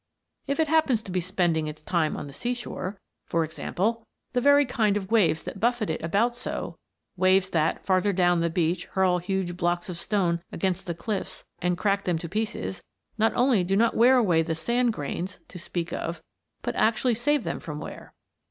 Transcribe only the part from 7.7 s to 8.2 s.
farther